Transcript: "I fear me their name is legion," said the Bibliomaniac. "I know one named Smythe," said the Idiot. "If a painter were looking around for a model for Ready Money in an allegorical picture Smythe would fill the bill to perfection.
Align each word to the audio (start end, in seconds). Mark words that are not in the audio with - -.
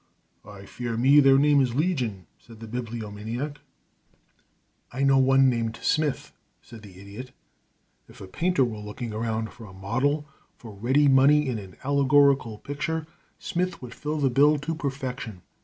"I 0.45 0.65
fear 0.65 0.97
me 0.97 1.19
their 1.19 1.37
name 1.37 1.61
is 1.61 1.75
legion," 1.75 2.25
said 2.39 2.59
the 2.59 2.65
Bibliomaniac. 2.65 3.59
"I 4.91 5.03
know 5.03 5.19
one 5.19 5.47
named 5.47 5.77
Smythe," 5.79 6.25
said 6.59 6.81
the 6.81 6.99
Idiot. 6.99 7.29
"If 8.09 8.19
a 8.19 8.25
painter 8.25 8.65
were 8.65 8.79
looking 8.79 9.13
around 9.13 9.51
for 9.51 9.67
a 9.67 9.73
model 9.73 10.27
for 10.57 10.73
Ready 10.73 11.07
Money 11.07 11.47
in 11.47 11.59
an 11.59 11.77
allegorical 11.83 12.57
picture 12.57 13.05
Smythe 13.37 13.75
would 13.75 13.93
fill 13.93 14.17
the 14.17 14.31
bill 14.31 14.57
to 14.57 14.73
perfection. 14.73 15.43